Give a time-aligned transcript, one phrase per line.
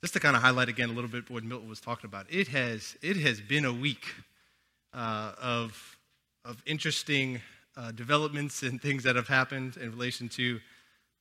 [0.00, 2.48] just to kind of highlight again a little bit what Milton was talking about, it
[2.48, 4.04] has, it has been a week
[4.94, 5.98] uh, of,
[6.44, 7.40] of interesting
[7.76, 10.60] uh, developments and things that have happened in relation to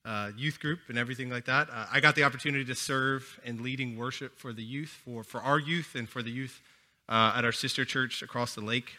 [0.05, 1.69] uh, youth group and everything like that.
[1.69, 5.41] Uh, I got the opportunity to serve in leading worship for the youth, for, for
[5.41, 6.61] our youth and for the youth
[7.09, 8.95] uh, at our sister church across the lake.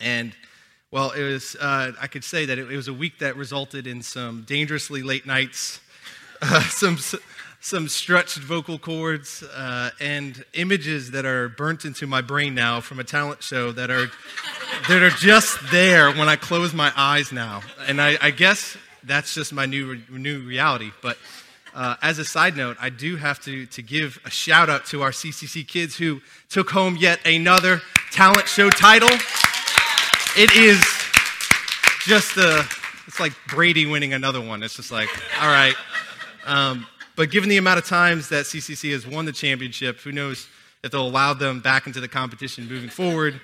[0.00, 0.32] And
[0.90, 3.86] well, it was, uh, I could say that it, it, was a week that resulted
[3.86, 5.80] in some dangerously late nights,
[6.68, 6.96] some
[7.66, 13.00] some stretched vocal cords uh, and images that are burnt into my brain now from
[13.00, 14.06] a talent show that are
[14.88, 17.62] that are just there when I close my eyes now.
[17.88, 20.92] And I, I guess that's just my new new reality.
[21.02, 21.18] But
[21.74, 25.02] uh, as a side note, I do have to to give a shout out to
[25.02, 27.80] our CCC kids who took home yet another
[28.12, 29.10] talent show title.
[30.36, 30.80] It is
[32.04, 32.64] just a
[33.08, 34.62] it's like Brady winning another one.
[34.62, 35.08] It's just like
[35.42, 35.74] all right.
[36.44, 40.46] Um, but given the amount of times that CCC has won the championship, who knows
[40.86, 43.40] if they'll allow them back into the competition moving forward.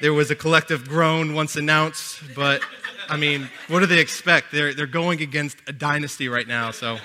[0.00, 2.62] There was a collective groan once announced, but
[3.08, 4.52] I mean, what do they expect?
[4.52, 6.98] They're, they're going against a dynasty right now, so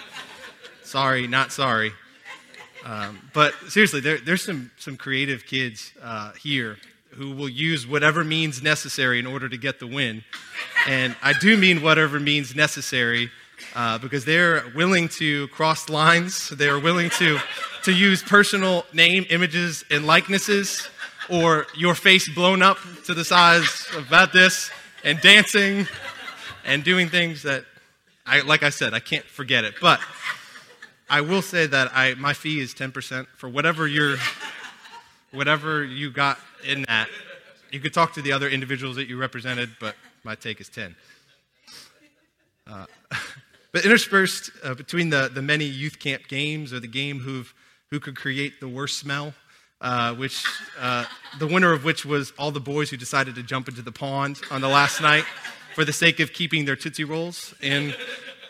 [0.84, 1.92] sorry, not sorry.
[2.86, 6.78] Um, but seriously, there, there's some, some creative kids uh, here
[7.12, 10.24] who will use whatever means necessary in order to get the win.
[10.88, 13.32] And I do mean whatever means necessary
[13.76, 16.50] uh, because they're willing to cross lines.
[16.50, 17.40] They're willing to,
[17.84, 20.90] to use personal name, images, and likenesses,
[21.30, 24.72] or your face blown up to the size of about this,
[25.04, 25.88] and dancing
[26.66, 27.66] and doing things that,
[28.26, 29.76] I, like I said, I can't forget it.
[29.82, 30.00] But
[31.10, 34.18] I will say that I, my fee is 10% for whatever you're,
[35.32, 37.10] whatever you got in that.
[37.72, 40.96] You could talk to the other individuals that you represented, but my take is 10.
[42.68, 42.86] Uh,
[43.72, 47.46] But interspersed uh, between the, the many youth camp games or the game who
[47.90, 49.34] who could create the worst smell,
[49.82, 50.46] uh, which
[50.80, 51.06] uh,
[51.40, 54.40] the winner of which was all the boys who decided to jump into the pond
[54.52, 55.26] on the last night
[55.76, 57.54] for the sake of keeping their Tootsie Rolls.
[57.62, 57.94] In,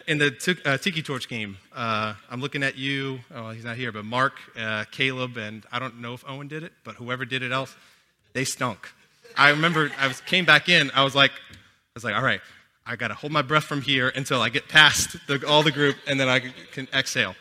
[0.07, 3.19] in the t- uh, Tiki Torch game, uh, I'm looking at you.
[3.33, 6.63] Oh, he's not here, but Mark, uh, Caleb, and I don't know if Owen did
[6.63, 7.75] it, but whoever did it else,
[8.33, 8.89] they stunk.
[9.37, 12.41] I remember I was, came back in, I was like, I was like, all right,
[12.89, 15.71] I got to hold my breath from here until I get past the, all the
[15.71, 16.39] group and then I
[16.71, 17.35] can exhale.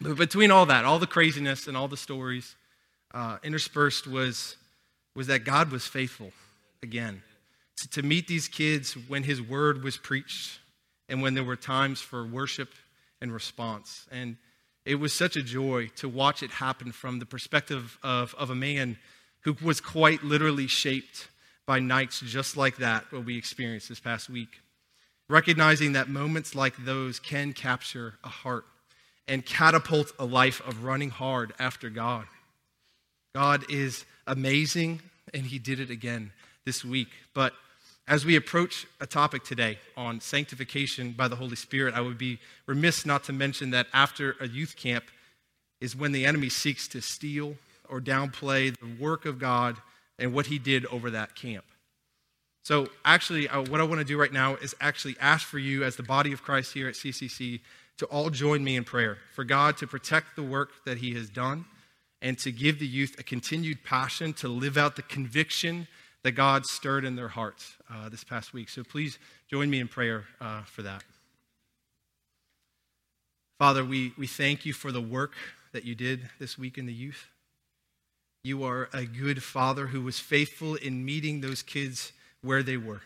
[0.00, 2.54] But between all that, all the craziness and all the stories,
[3.12, 4.58] uh, interspersed was,
[5.16, 6.30] was that God was faithful
[6.84, 7.20] again
[7.78, 10.60] to, to meet these kids when His word was preached
[11.08, 12.68] and when there were times for worship
[13.20, 14.06] and response.
[14.12, 14.36] And
[14.84, 18.54] it was such a joy to watch it happen from the perspective of, of a
[18.54, 18.98] man
[19.40, 21.26] who was quite literally shaped
[21.66, 24.60] by nights just like that, what we experienced this past week.
[25.28, 28.64] Recognizing that moments like those can capture a heart
[29.26, 32.26] and catapult a life of running hard after God.
[33.34, 35.02] God is amazing,
[35.34, 36.32] and He did it again
[36.64, 37.08] this week.
[37.34, 37.52] But
[38.06, 42.38] as we approach a topic today on sanctification by the Holy Spirit, I would be
[42.66, 45.06] remiss not to mention that after a youth camp
[45.80, 47.56] is when the enemy seeks to steal
[47.88, 49.76] or downplay the work of God
[50.18, 51.64] and what he did over that camp.
[52.62, 55.84] So, actually, uh, what I want to do right now is actually ask for you,
[55.84, 57.60] as the body of Christ here at CCC,
[57.98, 61.30] to all join me in prayer for God to protect the work that he has
[61.30, 61.64] done
[62.20, 65.86] and to give the youth a continued passion to live out the conviction
[66.24, 68.68] that God stirred in their hearts uh, this past week.
[68.68, 71.04] So, please join me in prayer uh, for that.
[73.58, 75.34] Father, we, we thank you for the work
[75.72, 77.28] that you did this week in the youth.
[78.46, 82.12] You are a good father who was faithful in meeting those kids
[82.42, 83.02] where they were.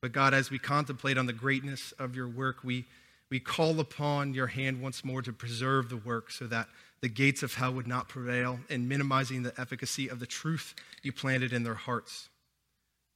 [0.00, 2.84] But God, as we contemplate on the greatness of your work, we,
[3.32, 6.68] we call upon your hand once more to preserve the work so that
[7.00, 11.10] the gates of hell would not prevail in minimizing the efficacy of the truth you
[11.10, 12.28] planted in their hearts.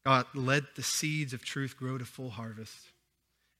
[0.04, 2.78] God, let the seeds of truth grow to full harvest.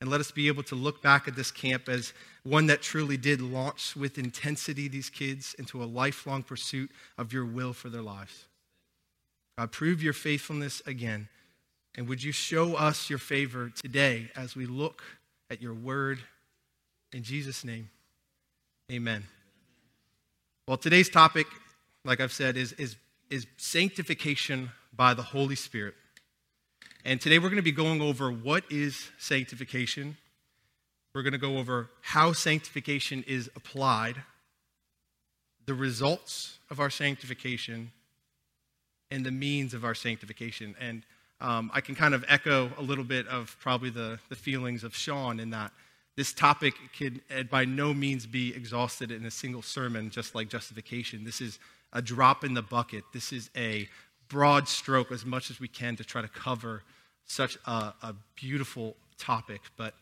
[0.03, 2.13] And let us be able to look back at this camp as
[2.43, 7.45] one that truly did launch with intensity these kids into a lifelong pursuit of your
[7.45, 8.47] will for their lives.
[9.57, 11.29] God, prove your faithfulness again.
[11.95, 15.05] And would you show us your favor today as we look
[15.49, 16.19] at your word?
[17.13, 17.89] In Jesus' name,
[18.91, 19.23] amen.
[20.67, 21.47] Well, today's topic,
[22.05, 22.97] like I've said, is, is,
[23.31, 25.95] is sanctification by the Holy Spirit.
[27.05, 30.17] And today we're going to be going over what is sanctification.
[31.15, 34.23] We're going to go over how sanctification is applied,
[35.67, 37.91] the results of our sanctification,
[39.11, 40.77] and the means of our sanctification.
[40.81, 41.03] And
[41.41, 44.95] um, I can kind of echo a little bit of probably the, the feelings of
[44.95, 45.73] Sean in that
[46.15, 51.25] This topic can by no means be exhausted in a single sermon, just like justification.
[51.25, 51.59] This is
[51.93, 53.05] a drop in the bucket.
[53.15, 53.89] This is a
[54.33, 56.83] broad stroke as much as we can to try to cover
[57.27, 59.61] such a, a beautiful topic.
[59.77, 59.95] But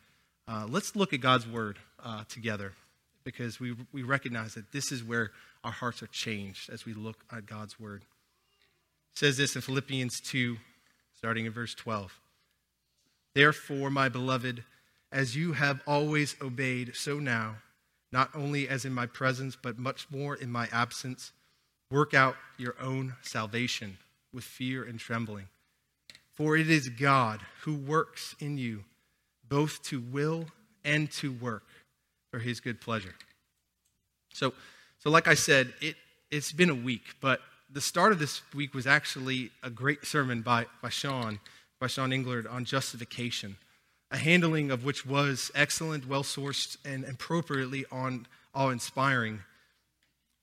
[0.46, 2.72] uh, let's look at God's word uh, together
[3.24, 5.32] because we, we recognize that this is where
[5.64, 8.02] our hearts are changed as we look at God's word.
[9.12, 10.56] It says this in Philippians 2,
[11.16, 12.16] starting in verse 12.
[13.34, 14.62] Therefore, my beloved,
[15.10, 17.56] as you have always obeyed, so now,
[18.12, 21.32] not only as in my presence, but much more in my absence,
[21.90, 23.98] work out your own salvation
[24.32, 25.46] with fear and trembling.
[26.32, 28.84] For it is God who works in you
[29.48, 30.46] both to will
[30.84, 31.64] and to work
[32.30, 33.14] for his good pleasure.
[34.32, 34.54] So,
[35.00, 35.96] so like I said, it,
[36.30, 37.40] it's been a week, but
[37.72, 41.40] the start of this week was actually a great sermon by, by Sean,
[41.80, 43.56] by Sean Englert on justification,
[44.10, 49.40] a handling of which was excellent, well sourced, and appropriately on awe inspiring.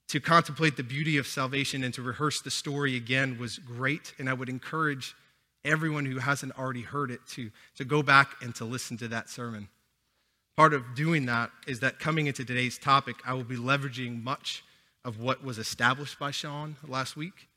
[0.09, 4.29] To contemplate the beauty of salvation and to rehearse the story again was great, and
[4.29, 5.15] I would encourage
[5.65, 9.29] everyone who hasn't already heard it to, to go back and to listen to that
[9.29, 9.67] sermon.
[10.55, 14.63] Part of doing that is that coming into today's topic, I will be leveraging much
[15.03, 17.47] of what was established by Sean last week.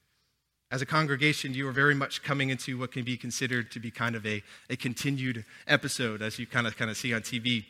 [0.72, 3.90] As a congregation, you are very much coming into what can be considered to be
[3.90, 7.64] kind of a, a continued episode, as you kind of kind of see on TV.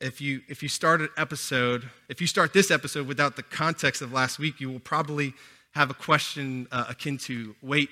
[0.00, 4.02] If you if you start an episode, if you start this episode without the context
[4.02, 5.32] of last week, you will probably
[5.72, 7.88] have a question uh, akin to, "Wait,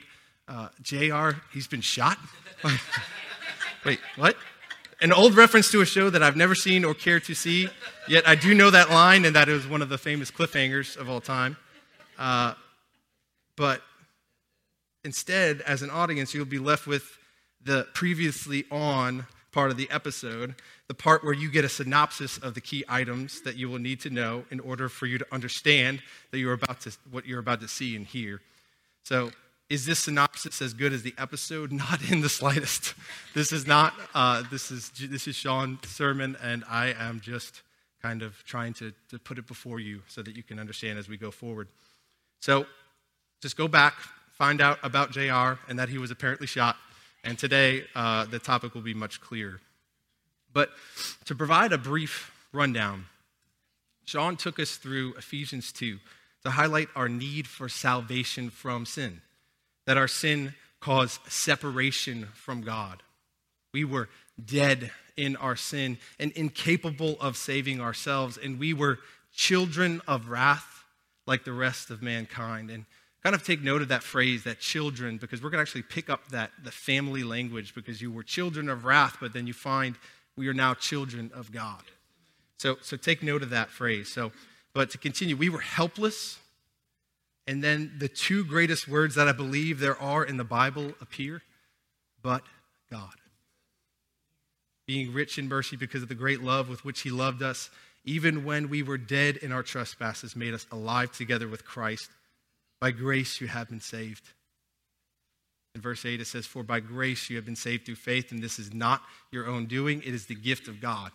[0.46, 1.40] uh, J.R.
[1.52, 2.18] He's been shot."
[3.84, 4.36] Wait, what?
[5.00, 7.68] An old reference to a show that I've never seen or cared to see,
[8.06, 11.08] yet I do know that line, and that is one of the famous cliffhangers of
[11.08, 11.56] all time.
[12.18, 12.54] Uh,
[13.56, 13.82] but
[15.04, 17.18] instead, as an audience, you'll be left with
[17.62, 20.56] the previously on part of the episode,
[20.88, 24.00] the part where you get a synopsis of the key items that you will need
[24.00, 26.02] to know in order for you to understand
[26.32, 28.40] that you're about to, what you're about to see and hear.
[29.04, 29.30] So
[29.70, 31.72] is this synopsis as good as the episode?
[31.84, 32.94] Not in the slightest.
[33.32, 33.94] This is not.
[34.12, 37.62] Uh, this is this is Sean's sermon, and I am just
[38.02, 41.08] kind of trying to, to put it before you so that you can understand as
[41.08, 41.68] we go forward.
[42.40, 42.66] So,
[43.40, 43.94] just go back,
[44.32, 45.58] find out about J.R.
[45.68, 46.76] and that he was apparently shot,
[47.24, 49.60] and today uh, the topic will be much clearer.
[50.52, 50.70] But
[51.24, 53.06] to provide a brief rundown,
[54.04, 55.98] Sean took us through Ephesians 2
[56.44, 59.22] to highlight our need for salvation from sin
[59.86, 63.02] that our sin caused separation from God.
[63.72, 64.08] We were
[64.42, 68.98] dead in our sin and incapable of saving ourselves, and we were
[69.32, 70.84] children of wrath
[71.26, 72.70] like the rest of mankind.
[72.70, 72.84] And
[73.24, 76.10] kind of take note of that phrase, that children, because we're going to actually pick
[76.10, 79.96] up that the family language because you were children of wrath, but then you find
[80.36, 81.82] we are now children of God.
[82.58, 84.08] So, so take note of that phrase.
[84.08, 84.30] So,
[84.74, 86.38] but to continue, we were helpless
[87.46, 91.42] and then the two greatest words that I believe there are in the Bible appear
[92.22, 92.42] but
[92.90, 93.12] God.
[94.86, 97.70] Being rich in mercy because of the great love with which He loved us,
[98.04, 102.10] even when we were dead in our trespasses, made us alive together with Christ.
[102.84, 104.28] By grace you have been saved.
[105.74, 108.42] In verse 8, it says, For by grace you have been saved through faith, and
[108.42, 109.00] this is not
[109.32, 111.10] your own doing, it is the gift of God.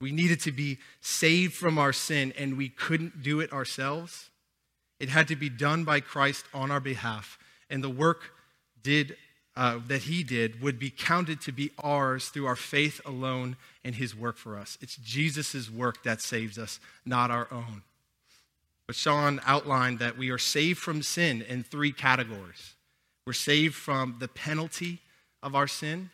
[0.00, 4.30] We needed to be saved from our sin, and we couldn't do it ourselves.
[5.00, 7.36] It had to be done by Christ on our behalf.
[7.68, 8.30] And the work
[8.80, 9.16] did,
[9.56, 13.96] uh, that he did would be counted to be ours through our faith alone and
[13.96, 14.78] his work for us.
[14.80, 17.82] It's Jesus' work that saves us, not our own.
[18.90, 22.74] But Sean outlined that we are saved from sin in three categories.
[23.24, 24.98] We're saved from the penalty
[25.44, 26.10] of our sin,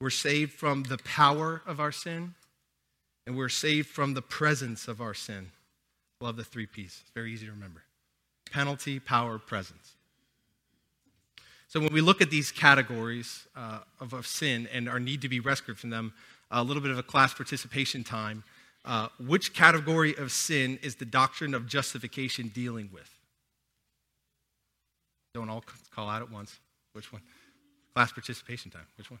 [0.00, 2.34] we're saved from the power of our sin,
[3.26, 5.50] and we're saved from the presence of our sin.
[6.22, 7.00] Love the three P's.
[7.02, 7.82] It's very easy to remember
[8.50, 9.96] penalty, power, presence.
[11.68, 15.28] So when we look at these categories uh, of, of, sin and our need to
[15.28, 16.14] be rescued from them,
[16.50, 18.44] a little bit of a class participation time.
[18.84, 23.10] Uh, which category of sin is the doctrine of justification dealing with?
[25.34, 25.62] Don't all
[25.94, 26.58] call out at once.
[26.92, 27.22] Which one?
[27.94, 28.86] Class participation time.
[28.96, 29.20] Which one?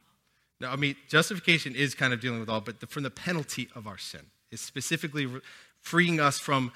[0.60, 3.68] No, I mean, justification is kind of dealing with all, but the, from the penalty
[3.74, 4.20] of our sin.
[4.50, 5.40] It's specifically re-
[5.80, 6.72] freeing us from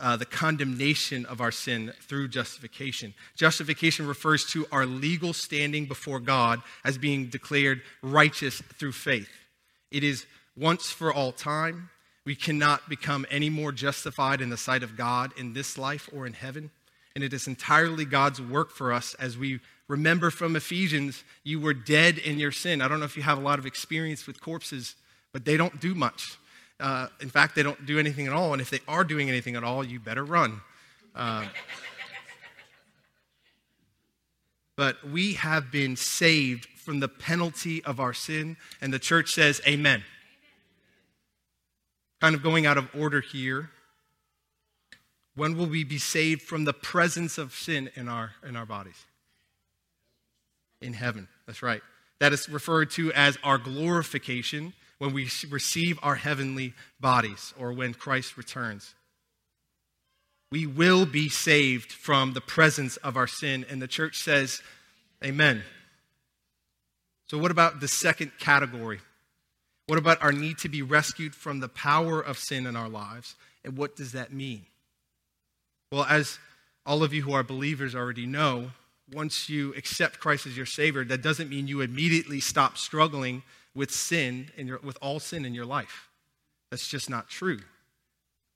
[0.00, 3.14] uh, the condemnation of our sin through justification.
[3.34, 9.28] Justification refers to our legal standing before God as being declared righteous through faith.
[9.90, 10.24] It is
[10.56, 11.90] once for all time.
[12.28, 16.26] We cannot become any more justified in the sight of God in this life or
[16.26, 16.70] in heaven.
[17.14, 21.72] And it is entirely God's work for us as we remember from Ephesians, you were
[21.72, 22.82] dead in your sin.
[22.82, 24.94] I don't know if you have a lot of experience with corpses,
[25.32, 26.36] but they don't do much.
[26.78, 28.52] Uh, in fact, they don't do anything at all.
[28.52, 30.60] And if they are doing anything at all, you better run.
[31.16, 31.46] Uh,
[34.76, 38.58] but we have been saved from the penalty of our sin.
[38.82, 40.04] And the church says, Amen.
[42.20, 43.70] Kind of going out of order here.
[45.34, 49.06] When will we be saved from the presence of sin in our, in our bodies?
[50.80, 51.28] In heaven.
[51.46, 51.82] That's right.
[52.18, 57.94] That is referred to as our glorification when we receive our heavenly bodies or when
[57.94, 58.94] Christ returns.
[60.50, 63.64] We will be saved from the presence of our sin.
[63.68, 64.60] And the church says,
[65.24, 65.62] Amen.
[67.28, 69.00] So, what about the second category?
[69.88, 73.36] What about our need to be rescued from the power of sin in our lives?
[73.64, 74.66] And what does that mean?
[75.90, 76.38] Well, as
[76.84, 78.72] all of you who are believers already know,
[79.10, 83.42] once you accept Christ as your Savior, that doesn't mean you immediately stop struggling
[83.74, 86.10] with sin, in your, with all sin in your life.
[86.70, 87.60] That's just not true.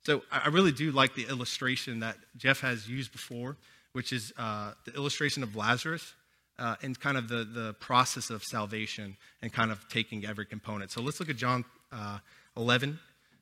[0.04, 3.56] So I really do like the illustration that Jeff has used before,
[3.94, 6.12] which is uh, the illustration of Lazarus
[6.62, 10.92] uh, and kind of the, the process of salvation and kind of taking every component.
[10.92, 12.18] So let's look at John uh,
[12.56, 13.00] 11,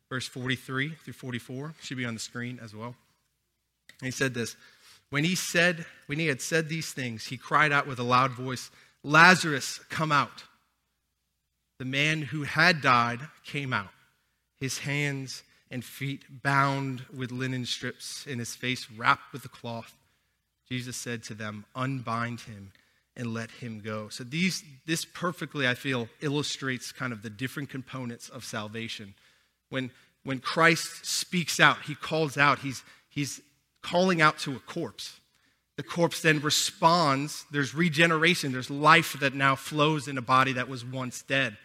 [0.08, 1.74] verse 43 through 44.
[1.82, 2.96] Should be on the screen as well.
[4.00, 4.56] And he said this
[5.10, 8.30] When he said, when he had said these things, he cried out with a loud
[8.30, 8.70] voice,
[9.04, 10.44] Lazarus, come out.
[11.78, 13.90] The man who had died came out,
[14.58, 19.94] his hands and feet bound with linen strips, and his face wrapped with a cloth.
[20.68, 22.72] Jesus said to them, Unbind him
[23.16, 24.08] and let him go.
[24.08, 29.14] So these this perfectly, I feel, illustrates kind of the different components of salvation.
[29.68, 29.90] When
[30.24, 33.40] when Christ speaks out, he calls out, he's he's
[33.82, 35.20] calling out to a corpse.
[35.76, 37.46] The corpse then responds.
[37.50, 41.56] There's regeneration, there's life that now flows in a body that was once dead.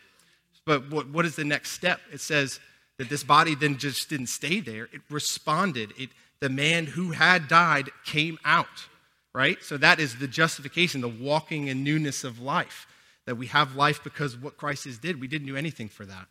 [0.66, 2.00] But what, what is the next step?
[2.12, 2.60] It says
[2.98, 5.94] that this body then just didn't stay there, it responded.
[5.98, 6.10] It,
[6.40, 8.88] the man who had died came out,
[9.36, 9.62] right?
[9.62, 12.88] So that is the justification, the walking in newness of life.
[13.26, 15.20] That we have life because what Christ has did.
[15.20, 16.28] We didn't do anything for that.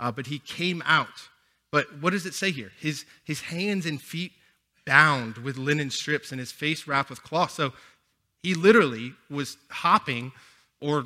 [0.00, 1.28] Uh, but he came out.
[1.70, 2.72] But what does it say here?
[2.80, 4.32] His, his hands and feet
[4.86, 7.50] bound with linen strips and his face wrapped with cloth.
[7.50, 7.72] So
[8.42, 10.32] he literally was hopping
[10.80, 11.04] or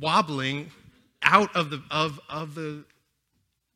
[0.00, 0.72] wobbling
[1.22, 2.84] out of the of of the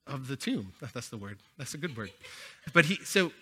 [0.06, 0.72] of the tomb.
[0.92, 1.38] That's the word.
[1.56, 2.10] That's a good word.
[2.72, 3.32] But he so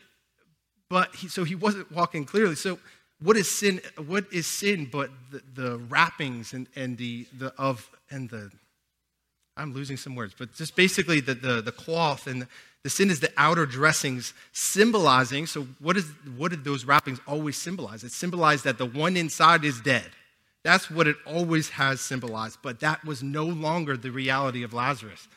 [0.90, 2.54] but he so he wasn't walking clearly.
[2.56, 2.78] So
[3.24, 7.90] what is sin what is sin but the, the wrappings and, and the the of
[8.10, 8.50] and the
[9.56, 12.46] I'm losing some words, but just basically the, the, the cloth and
[12.82, 15.46] the sin is the outer dressings symbolizing.
[15.46, 18.04] So, what, is, what did those wrappings always symbolize?
[18.04, 20.10] It symbolized that the one inside is dead.
[20.64, 25.28] That's what it always has symbolized, but that was no longer the reality of Lazarus.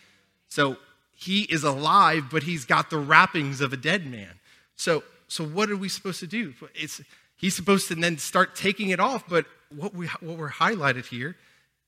[0.50, 0.77] So,
[1.13, 4.34] he is alive, but he's got the wrappings of a dead man.
[4.75, 6.53] So, so what are we supposed to do?
[6.75, 7.01] It's,
[7.38, 11.36] he's supposed to then start taking it off, but what, we, what we're highlighted here,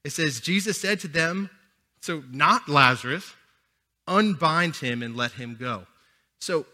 [0.03, 1.49] it says, Jesus said to them,
[2.01, 3.33] so not Lazarus,
[4.07, 5.85] unbind him and let him go.
[6.39, 6.65] So,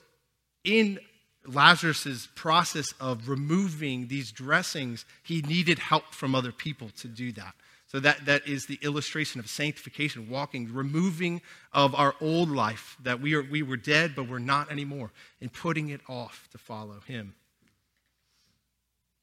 [0.64, 1.00] in
[1.48, 7.54] Lazarus' process of removing these dressings, he needed help from other people to do that.
[7.88, 11.42] So that, that is the illustration of sanctification, walking, removing
[11.72, 15.54] of our old life, that we, are, we were dead, but we're not anymore, and
[15.54, 17.36] putting it off to follow him.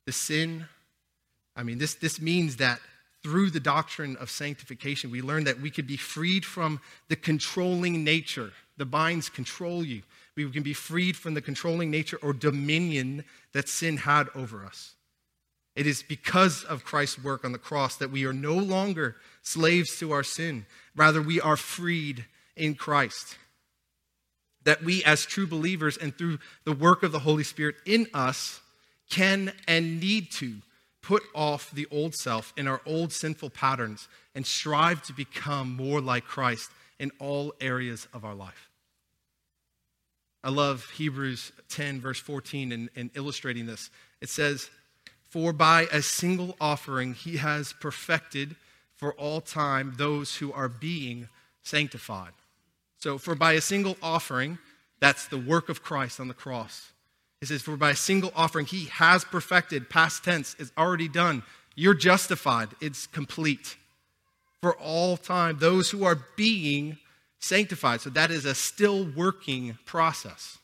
[0.06, 0.66] The sin,
[1.56, 2.80] I mean, this, this means that
[3.23, 8.02] through the doctrine of sanctification, we learn that we could be freed from the controlling
[8.02, 8.52] nature.
[8.78, 10.02] The binds control you.
[10.37, 14.94] We can be freed from the controlling nature or dominion that sin had over us.
[15.76, 19.99] It is because of Christ's work on the cross that we are no longer slaves
[19.99, 20.66] to our sin.
[20.94, 23.37] Rather, we are freed in Christ.
[24.64, 28.61] That we, as true believers, and through the work of the Holy Spirit in us,
[29.12, 30.54] can and need to
[31.02, 36.00] put off the old self and our old sinful patterns and strive to become more
[36.00, 38.71] like Christ in all areas of our life.
[40.42, 43.90] I love Hebrews 10, verse 14, and, and illustrating this.
[44.21, 44.71] It says,
[45.28, 48.57] For by a single offering he has perfected
[48.97, 51.28] for all time those who are being
[51.62, 52.33] sanctified.
[52.99, 54.59] So, for by a single offering,
[55.00, 56.91] that's the work of Christ on the cross.
[57.42, 61.42] It says, For by a single offering, he has perfected, past tense, is already done.
[61.75, 63.76] You're justified, it's complete.
[64.61, 66.99] For all time, those who are being
[67.40, 68.00] sanctified.
[68.00, 70.58] So that is a still working process.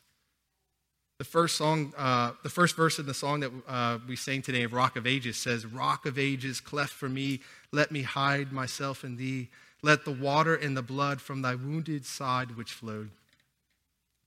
[1.19, 4.63] The first song, uh, the first verse in the song that uh, we sang today
[4.63, 7.41] of Rock of Ages says, Rock of Ages, cleft for me,
[7.73, 9.49] let me hide myself in thee.
[9.83, 13.11] let the water and the blood from thy wounded side which flowed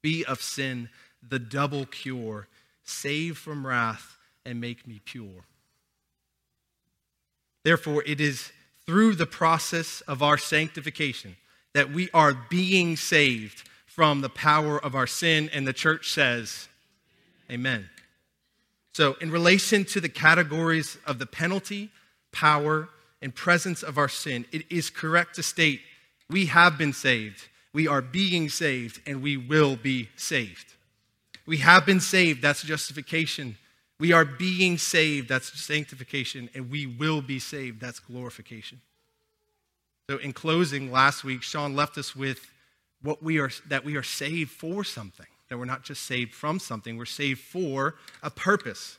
[0.02, 0.90] be of sin
[1.28, 2.48] the double cure,
[2.84, 5.46] save from wrath and make me pure.
[7.64, 8.52] Therefore, it is
[8.86, 11.38] through the process of our sanctification
[11.74, 16.68] that we are being saved from the power of our sin, and the church says,
[17.50, 17.90] Amen.
[18.94, 21.90] So, in relation to the categories of the penalty,
[22.32, 22.90] power,
[23.22, 25.82] and presence of our sin, it is correct to state
[26.30, 30.74] we have been saved, we are being saved, and we will be saved.
[31.46, 33.58] We have been saved, that's justification.
[34.00, 38.82] We are being saved, that's sanctification, and we will be saved, that's glorification.
[40.10, 42.52] So, in closing, last week, Sean left us with
[43.02, 46.60] what we are, that we are saved for something, that we're not just saved from
[46.60, 48.98] something, we're saved for a purpose.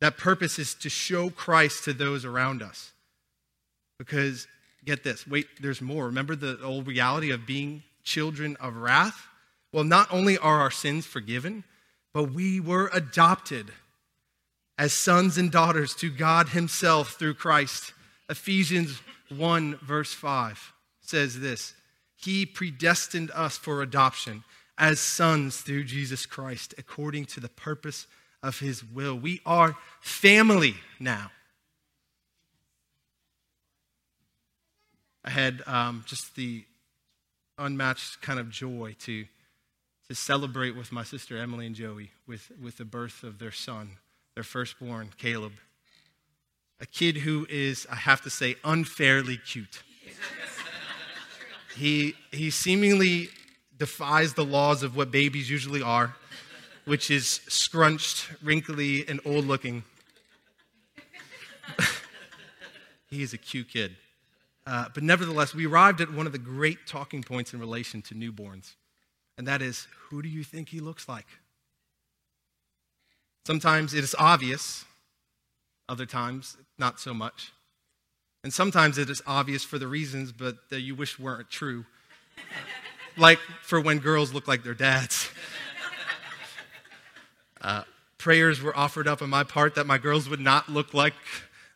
[0.00, 2.92] That purpose is to show Christ to those around us.
[3.98, 4.46] Because,
[4.84, 6.06] get this, wait, there's more.
[6.06, 9.26] Remember the old reality of being children of wrath?
[9.72, 11.64] Well, not only are our sins forgiven,
[12.12, 13.72] but we were adopted
[14.76, 17.92] as sons and daughters to God Himself through Christ.
[18.28, 21.74] Ephesians 1, verse 5 says this
[22.16, 24.44] He predestined us for adoption
[24.78, 28.06] as sons through Jesus Christ, according to the purpose
[28.42, 29.14] of His will.
[29.14, 31.30] We are family now.
[35.22, 36.64] I had um, just the
[37.58, 39.26] unmatched kind of joy to,
[40.10, 43.92] to celebrate with my sister Emily and Joey with, with the birth of their son,
[44.34, 45.52] their firstborn, Caleb.
[46.80, 49.84] A kid who is, I have to say, unfairly cute.
[51.76, 53.28] he, he seemingly
[53.78, 56.16] defies the laws of what babies usually are,
[56.86, 59.84] which is scrunched, wrinkly, and old looking.
[63.08, 63.94] he is a cute kid.
[64.66, 68.14] Uh, but nevertheless, we arrived at one of the great talking points in relation to
[68.16, 68.74] newborns,
[69.38, 71.26] and that is who do you think he looks like?
[73.46, 74.84] Sometimes it is obvious,
[75.88, 77.52] other times, not so much.
[78.42, 81.84] And sometimes it is obvious for the reasons, but that you wish weren't true.
[83.16, 85.30] like for when girls look like their dads.
[87.62, 87.82] Uh,
[88.16, 91.12] prayers were offered up on my part that my girls would not look like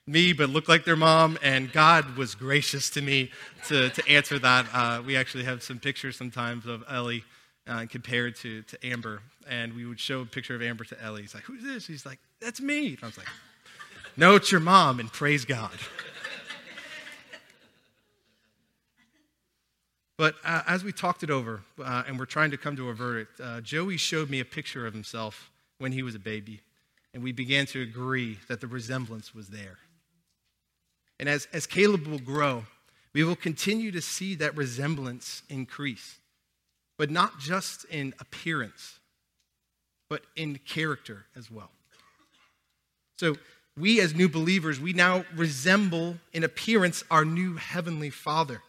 [0.07, 3.31] me but look like their mom, and God was gracious to me
[3.69, 4.67] to, to answer that.
[4.73, 7.25] Uh, we actually have some pictures sometimes of Ellie
[7.66, 11.22] uh, compared to, to Amber, and we would show a picture of Amber to Ellie.
[11.22, 11.87] He's like, Who's this?
[11.87, 12.88] He's like, That's me.
[12.88, 13.29] And I was like,
[14.16, 15.72] No, it's your mom, and praise God.
[20.16, 22.94] But uh, as we talked it over uh, and we're trying to come to a
[22.94, 26.61] verdict, uh, Joey showed me a picture of himself when he was a baby,
[27.12, 29.79] and we began to agree that the resemblance was there.
[31.18, 32.64] And as, as Caleb will grow,
[33.12, 36.16] we will continue to see that resemblance increase,
[36.99, 38.99] but not just in appearance,
[40.09, 41.71] but in character as well.
[43.19, 43.37] So,
[43.77, 48.63] we as new believers, we now resemble in appearance our new heavenly Father.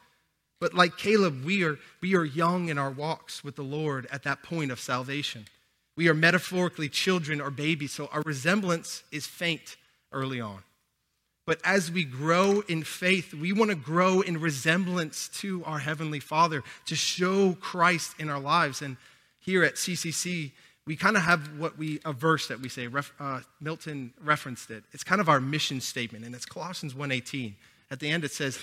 [0.59, 4.23] But like Caleb, we are, we are young in our walks with the Lord at
[4.23, 5.45] that point of salvation.
[5.95, 9.77] We are metaphorically children or babies, so our resemblance is faint
[10.11, 10.63] early on.
[11.45, 16.19] But as we grow in faith, we want to grow in resemblance to our Heavenly
[16.19, 18.81] Father, to show Christ in our lives.
[18.81, 18.97] And
[19.39, 20.51] here at CCC,
[20.87, 24.71] we kind of have what we, a verse that we say, ref, uh, Milton referenced
[24.71, 24.83] it.
[24.91, 27.53] It's kind of our mission statement, and it's Colossians 1.18.
[27.91, 28.59] At the end it says,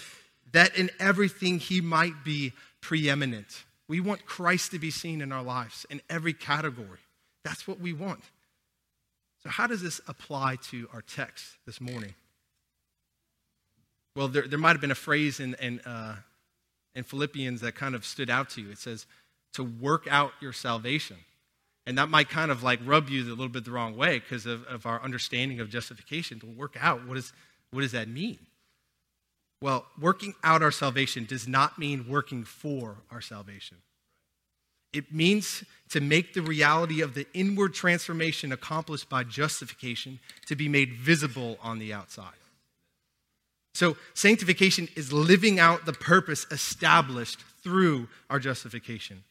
[0.52, 3.64] that in everything he might be preeminent.
[3.88, 6.98] We want Christ to be seen in our lives in every category.
[7.44, 8.22] That's what we want.
[9.42, 12.14] So, how does this apply to our text this morning?
[14.14, 16.16] Well, there, there might have been a phrase in, in, uh,
[16.94, 18.70] in Philippians that kind of stood out to you.
[18.70, 19.06] It says,
[19.54, 21.16] to work out your salvation.
[21.86, 24.46] And that might kind of like rub you a little bit the wrong way because
[24.46, 26.38] of, of our understanding of justification.
[26.40, 27.32] To work out, what, is,
[27.70, 28.38] what does that mean?
[29.60, 33.78] Well, working out our salvation does not mean working for our salvation.
[34.92, 40.68] It means to make the reality of the inward transformation accomplished by justification to be
[40.68, 42.34] made visible on the outside.
[43.74, 49.24] So, sanctification is living out the purpose established through our justification.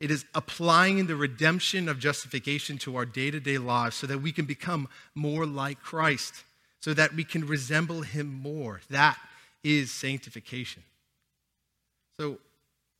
[0.00, 4.18] It is applying the redemption of justification to our day to day lives so that
[4.18, 6.42] we can become more like Christ,
[6.80, 8.80] so that we can resemble Him more.
[8.90, 9.16] That
[9.62, 10.82] is sanctification.
[12.16, 12.38] So,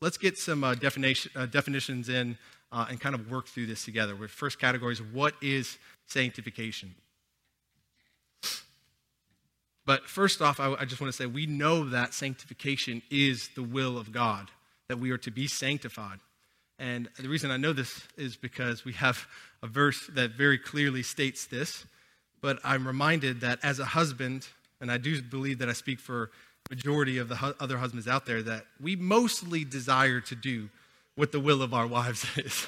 [0.01, 2.37] let's get some uh, definition, uh, definitions in
[2.71, 4.15] uh, and kind of work through this together.
[4.15, 6.95] With first category is what is sanctification?
[9.85, 13.63] But first off, I, I just want to say we know that sanctification is the
[13.63, 14.49] will of God,
[14.87, 16.19] that we are to be sanctified.
[16.79, 19.27] And the reason I know this is because we have
[19.61, 21.85] a verse that very clearly states this.
[22.41, 24.47] But I'm reminded that as a husband,
[24.81, 26.29] and I do believe that I speak for
[26.69, 30.69] majority of the hu- other husbands out there, that we mostly desire to do
[31.15, 32.67] what the will of our wives is.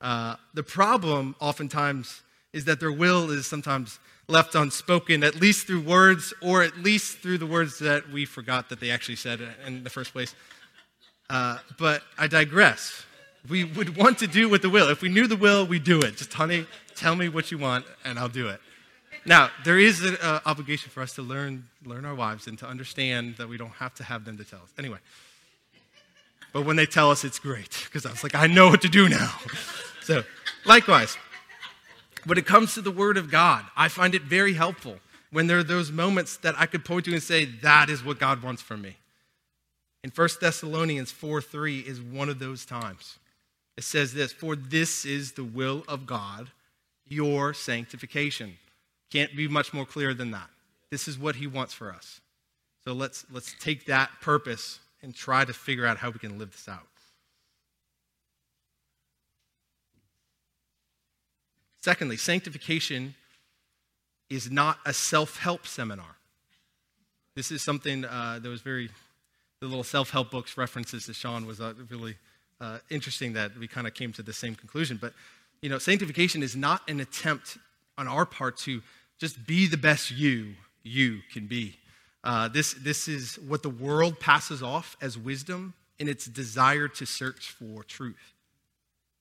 [0.00, 2.22] Uh, the problem, oftentimes,
[2.52, 7.18] is that their will is sometimes left unspoken, at least through words, or at least
[7.18, 10.34] through the words that we forgot that they actually said in the first place.
[11.28, 13.04] Uh, but I digress.
[13.48, 14.88] We would want to do with the will.
[14.88, 16.16] If we knew the will, we do it.
[16.16, 18.60] Just, honey, tell me what you want, and I'll do it.
[19.26, 22.66] Now, there is an uh, obligation for us to learn, learn our wives and to
[22.66, 24.70] understand that we don't have to have them to tell us.
[24.78, 24.98] Anyway,
[26.52, 28.88] but when they tell us, it's great because I was like, I know what to
[28.88, 29.34] do now.
[30.02, 30.22] so,
[30.66, 31.16] likewise,
[32.24, 34.98] when it comes to the Word of God, I find it very helpful
[35.30, 38.18] when there are those moments that I could point to and say, that is what
[38.18, 38.96] God wants from me.
[40.02, 43.18] In 1 Thessalonians 4 3 is one of those times.
[43.76, 46.50] It says this For this is the will of God,
[47.08, 48.56] your sanctification.
[49.10, 50.48] Can't be much more clear than that.
[50.90, 52.20] This is what he wants for us.
[52.84, 56.52] So let's, let's take that purpose and try to figure out how we can live
[56.52, 56.86] this out.
[61.84, 63.14] Secondly, sanctification
[64.30, 66.16] is not a self help seminar.
[67.36, 68.88] This is something uh, that was very
[69.60, 72.16] the little self-help books references to Sean was uh, really
[72.58, 74.96] uh, interesting that we kind of came to the same conclusion.
[74.98, 75.12] But
[75.60, 77.58] you know, sanctification is not an attempt
[77.98, 78.80] on our part to
[79.18, 81.76] just be the best you you can be.
[82.24, 87.04] Uh, this this is what the world passes off as wisdom in its desire to
[87.04, 88.33] search for truth.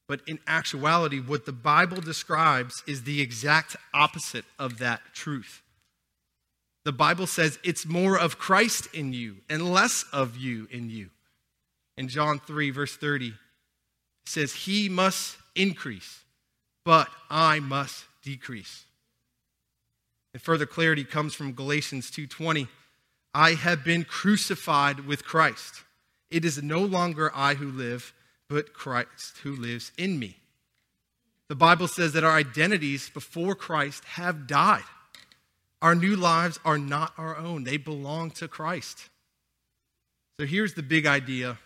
[0.07, 5.61] But in actuality, what the Bible describes is the exact opposite of that truth.
[6.83, 11.09] The Bible says it's more of Christ in you and less of you in you.
[11.95, 13.33] In John 3, verse 30, it
[14.25, 16.23] says, He must increase,
[16.83, 18.85] but I must decrease.
[20.33, 22.67] And further clarity comes from Galatians 2:20.
[23.35, 25.83] I have been crucified with Christ.
[26.29, 28.13] It is no longer I who live,
[28.53, 30.37] but Christ who lives in me.
[31.49, 34.83] The Bible says that our identities before Christ have died.
[35.81, 39.09] Our new lives are not our own, they belong to Christ.
[40.39, 41.57] So here's the big idea.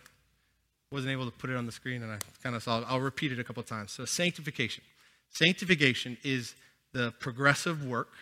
[0.90, 2.86] Wasn't able to put it on the screen, and I kind of saw it.
[2.88, 3.92] I'll repeat it a couple times.
[3.92, 4.82] So, sanctification.
[5.28, 6.54] Sanctification is
[6.94, 8.14] the progressive work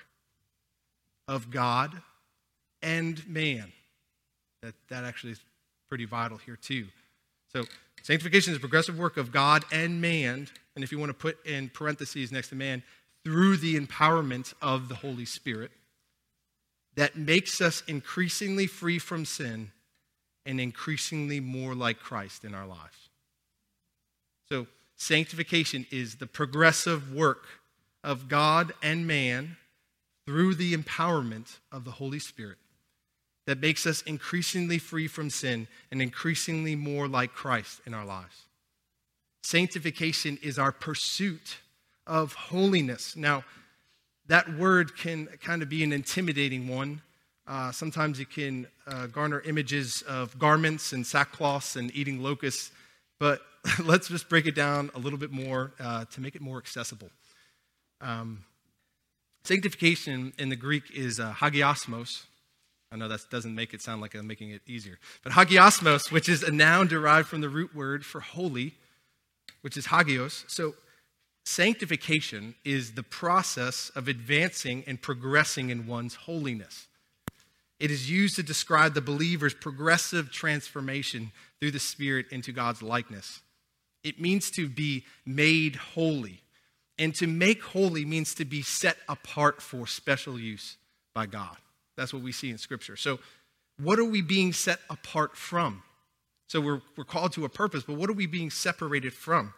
[1.29, 1.93] of God
[2.83, 3.71] and man.
[4.63, 5.41] That, that actually is
[5.89, 6.87] pretty vital here, too.
[7.53, 7.67] So,
[8.07, 10.47] sanctification is the progressive work of God and man.
[10.77, 12.85] And if you want to put in parentheses next to man,
[13.25, 15.73] through the empowerment of the Holy Spirit
[16.95, 19.73] that makes us increasingly free from sin
[20.47, 23.09] and increasingly more like Christ in our lives.
[24.49, 27.45] So, sanctification is the progressive work
[28.05, 29.57] of God and man
[30.27, 32.59] through the empowerment of the Holy Spirit
[33.47, 38.43] that makes us increasingly free from sin and increasingly more like Christ in our lives.
[39.43, 41.59] Sanctification is our pursuit
[42.07, 43.17] of holiness.
[43.17, 43.45] Now,
[44.27, 47.01] that word can kind of be an intimidating one.
[47.47, 52.73] Uh, sometimes it can uh, garner images of garments and sackcloths and eating locusts,
[53.21, 53.41] but
[53.85, 57.09] let's just break it down a little bit more uh, to make it more accessible.
[58.01, 58.45] Um,
[59.45, 62.25] sanctification in the Greek is uh, hagiasmos.
[62.93, 64.99] I know that doesn't make it sound like I'm making it easier.
[65.25, 68.75] But hagiasmos, which is a noun derived from the root word for holy,
[69.63, 70.45] which is hagios.
[70.49, 70.75] So
[71.47, 76.89] Sanctification is the process of advancing and progressing in one's holiness.
[77.79, 83.43] It is used to describe the believer's progressive transformation through the Spirit into God's likeness.
[84.03, 86.43] It means to be made holy.
[86.99, 90.77] And to make holy means to be set apart for special use
[91.15, 91.59] by God.
[91.97, 92.97] That's what we see in Scripture.
[92.97, 93.19] So,
[93.79, 95.83] what are we being set apart from?
[96.49, 99.53] So, we're, we're called to a purpose, but what are we being separated from?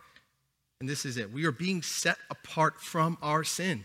[0.81, 3.85] And this is it we are being set apart from our sin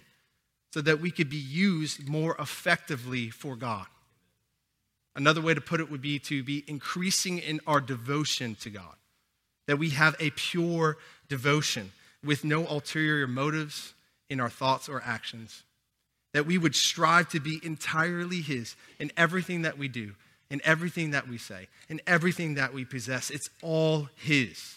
[0.74, 3.86] so that we could be used more effectively for God.
[5.16, 8.96] Another way to put it would be to be increasing in our devotion to God,
[9.68, 10.98] that we have a pure
[11.30, 11.92] devotion
[12.24, 13.94] with no ulterior motives
[14.30, 15.64] in our thoughts or actions,
[16.34, 20.14] that we would strive to be entirely His in everything that we do,
[20.50, 23.30] in everything that we say, in everything that we possess.
[23.30, 24.76] It's all His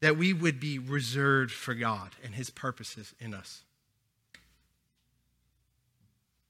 [0.00, 3.62] that we would be reserved for God and His purposes in us.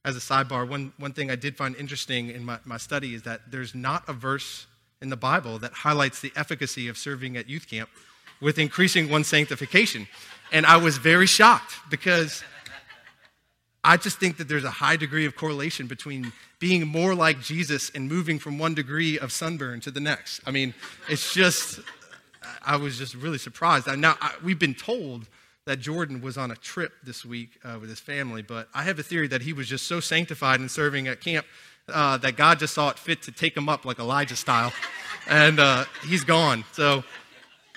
[0.05, 3.23] as a sidebar, one, one thing I did find interesting in my, my study is
[3.23, 4.67] that there's not a verse
[5.01, 7.89] in the Bible that highlights the efficacy of serving at youth camp
[8.41, 10.07] with increasing one's sanctification.
[10.53, 12.45] And I was very shocked because
[13.85, 17.91] I just think that there's a high degree of correlation between being more like Jesus
[17.95, 20.41] and moving from one degree of sunburn to the next.
[20.47, 20.73] I mean,
[21.11, 21.81] it's just,
[22.65, 23.87] I was just really surprised.
[23.87, 25.29] Now, I, we've been told
[25.67, 28.99] that Jordan was on a trip this week uh, with his family, but I have
[28.99, 31.45] a theory that he was just so sanctified and serving at camp
[31.89, 34.73] uh, that God just saw it fit to take him up like Elijah style,
[35.29, 36.65] and uh, he's gone.
[36.73, 37.05] So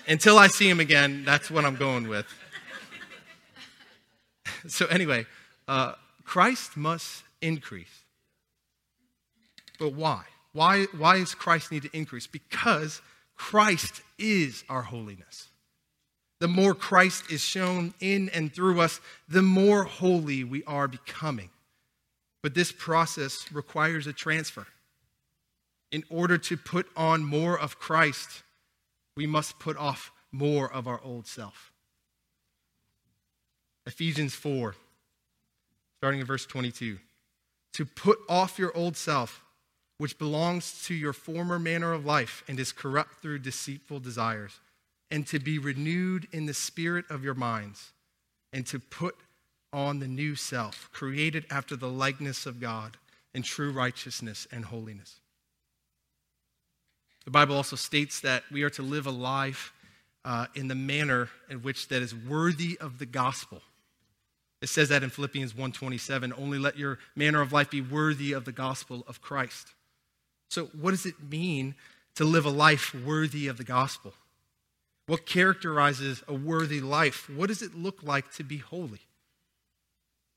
[0.08, 2.26] until I see him again, that's what I'm going with.
[4.68, 5.26] so anyway,
[5.68, 8.04] uh, Christ must increase.
[9.80, 10.24] But why?
[10.54, 12.28] Why, why does Christ need to increase?
[12.28, 13.02] Because
[13.36, 15.50] Christ is our holiness.
[16.40, 21.50] The more Christ is shown in and through us, the more holy we are becoming.
[22.44, 24.68] But this process requires a transfer.
[25.92, 28.44] In order to put on more of Christ,
[29.16, 31.72] we must put off more of our old self.
[33.86, 34.76] Ephesians 4,
[35.98, 37.00] starting in verse 22.
[37.74, 39.44] To put off your old self,
[39.98, 44.60] which belongs to your former manner of life and is corrupt through deceitful desires
[45.10, 47.94] and to be renewed in the spirit of your minds,
[48.52, 49.16] and to put
[49.72, 52.98] on the new self, created after the likeness of God
[53.34, 55.20] in true righteousness and holiness.
[57.26, 59.74] The Bible also states that we are to live a life
[60.24, 63.62] uh, in the manner in which that is worthy of the gospel.
[64.62, 68.46] It says that in Philippians 1:27, only let your manner of life be worthy of
[68.46, 69.74] the gospel of Christ.
[70.50, 71.76] So what does it mean
[72.16, 74.14] to live a life worthy of the gospel?
[75.06, 77.30] What characterizes a worthy life?
[77.30, 79.02] What does it look like to be holy?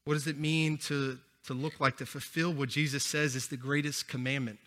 [0.05, 3.57] What does it mean to, to look like to fulfill what Jesus says is the
[3.57, 4.59] greatest commandment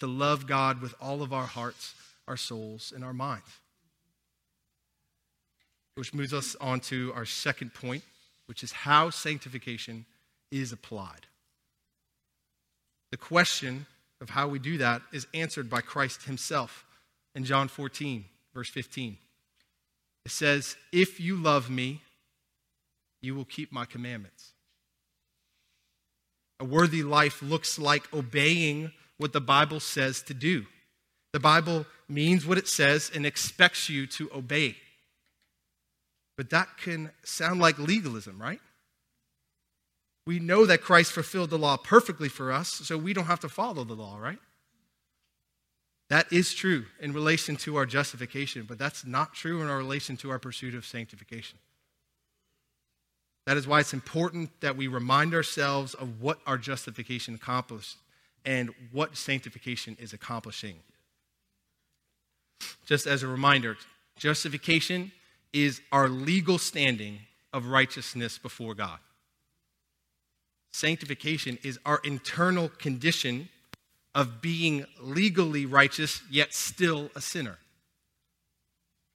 [0.00, 1.94] to love God with all of our hearts,
[2.26, 3.46] our souls, and our minds?
[5.94, 8.02] Which moves us on to our second point,
[8.46, 10.06] which is how sanctification
[10.50, 11.26] is applied.
[13.10, 13.86] The question
[14.20, 16.84] of how we do that is answered by Christ himself
[17.34, 18.24] in John 14,
[18.54, 19.18] verse 15.
[20.24, 22.00] It says, If you love me,
[23.20, 24.52] you will keep my commandments.
[26.60, 30.66] A worthy life looks like obeying what the Bible says to do.
[31.32, 34.76] The Bible means what it says and expects you to obey.
[36.36, 38.60] But that can sound like legalism, right?
[40.26, 43.48] We know that Christ fulfilled the law perfectly for us, so we don't have to
[43.48, 44.38] follow the law, right?
[46.10, 50.16] That is true in relation to our justification, but that's not true in our relation
[50.18, 51.58] to our pursuit of sanctification.
[53.46, 57.96] That is why it's important that we remind ourselves of what our justification accomplished
[58.44, 60.76] and what sanctification is accomplishing.
[62.86, 63.76] Just as a reminder,
[64.16, 65.10] justification
[65.52, 67.18] is our legal standing
[67.52, 68.98] of righteousness before God.
[70.72, 73.48] Sanctification is our internal condition
[74.14, 77.58] of being legally righteous, yet still a sinner.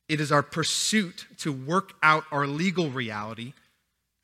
[0.07, 3.53] It is our pursuit to work out our legal reality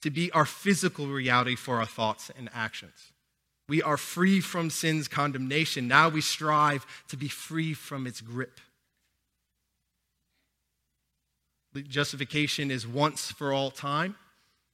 [0.02, 3.14] to be our physical reality for our thoughts and actions.
[3.70, 5.88] We are free from sin's condemnation.
[5.88, 8.60] Now we strive to be free from its grip.
[11.82, 14.16] Justification is once for all time,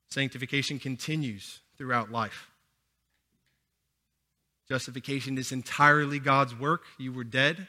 [0.09, 2.49] sanctification continues throughout life.
[4.67, 6.83] Justification is entirely God's work.
[6.97, 7.67] You were dead,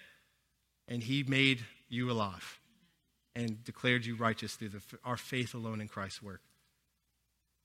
[0.88, 2.58] and He made you alive
[3.34, 6.40] and declared you righteous through the, our faith alone in Christ's work.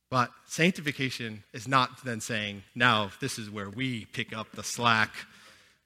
[0.10, 5.12] But sanctification is not then saying, now this is where we pick up the slack.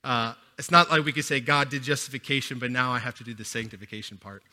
[0.03, 3.23] Uh, it's not like we could say, God did justification, but now I have to
[3.23, 4.43] do the sanctification part.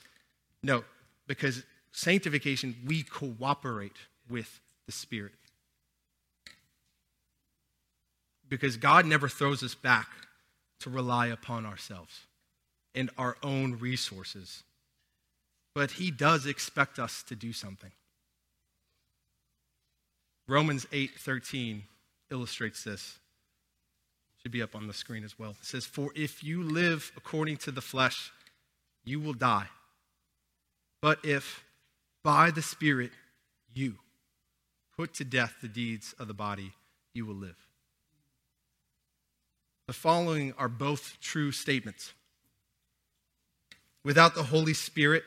[0.63, 0.85] No,
[1.27, 1.63] because
[1.93, 3.97] sanctification, we cooperate
[4.29, 5.33] with the Spirit
[8.49, 10.09] because God never throws us back
[10.81, 12.27] to rely upon ourselves
[12.95, 14.63] and our own resources.
[15.75, 17.93] But He does expect us to do something.
[20.49, 21.85] Romans 8:13
[22.31, 23.19] illustrates this.
[24.43, 25.51] Should be up on the screen as well.
[25.53, 28.31] It says, "For if you live according to the flesh,
[29.05, 29.69] you will die.
[31.01, 31.65] But if
[32.23, 33.13] by the Spirit
[33.73, 33.99] you
[34.97, 36.73] put to death the deeds of the body,
[37.13, 37.57] you will live."
[39.87, 42.13] The following are both true statements.
[44.03, 45.25] Without the Holy Spirit,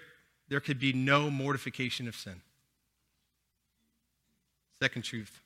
[0.47, 2.41] there could be no mortification of sin.
[4.79, 5.41] Second truth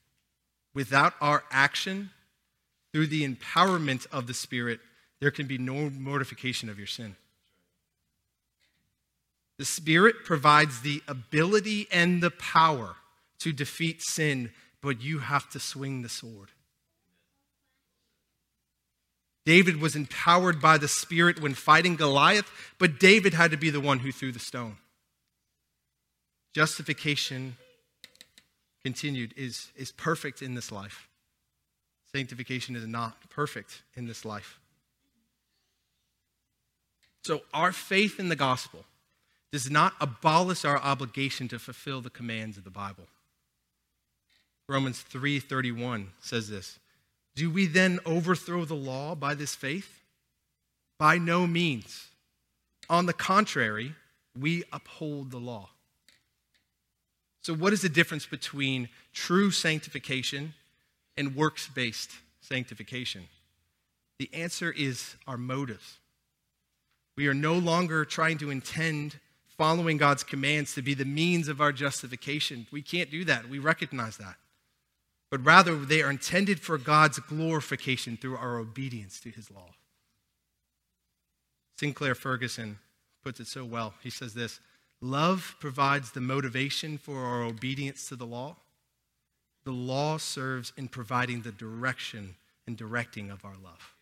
[0.74, 2.12] Without our action,
[2.92, 4.80] through the empowerment of the Spirit,
[5.20, 7.16] there can be no mortification of your sin.
[9.64, 12.98] The Spirit provides the ability and the power
[13.40, 16.50] to defeat sin, but you have to swing the sword.
[19.46, 23.80] David was empowered by the Spirit when fighting Goliath, but David had to be the
[23.80, 24.76] one who threw the stone.
[26.54, 27.56] Justification,
[28.84, 31.08] continued, is, is perfect in this life.
[32.14, 34.60] Sanctification is not perfect in this life.
[37.24, 38.84] So, our faith in the gospel
[39.54, 43.08] does not abolish our obligation to fulfill the commands of the Bible.
[44.68, 46.80] Romans 3:31 says this,
[47.36, 50.02] "Do we then overthrow the law by this faith?
[50.98, 52.08] By no means.
[52.90, 53.96] On the contrary,
[54.34, 55.70] we uphold the law."
[57.44, 60.56] So what is the difference between true sanctification
[61.16, 62.10] and works-based
[62.42, 63.30] sanctification?
[64.18, 66.00] The answer is our motives.
[67.16, 69.20] We are no longer trying to intend
[69.58, 72.68] following God's commands to be the means of our justification.
[72.72, 73.50] We can't do that.
[73.50, 74.36] We recognize that.
[75.30, 79.70] But rather, they are intended for God's glorification through our obedience to his law.
[81.78, 82.78] Sinclair Ferguson
[83.24, 83.94] puts it so well.
[84.02, 84.60] He says this
[85.02, 88.56] Love provides the motivation for our obedience to the law.
[89.66, 92.36] The law serves in providing the direction
[92.68, 93.94] and directing of our love.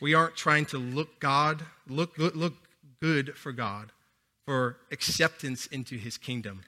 [0.00, 2.54] We aren't trying to look God, look, look, look
[3.00, 3.92] good for God,
[4.46, 6.62] for acceptance into his kingdom.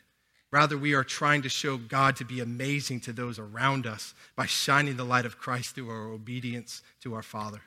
[0.50, 4.46] Rather, we are trying to show God to be amazing to those around us by
[4.46, 7.62] shining the light of Christ through our obedience to our Father.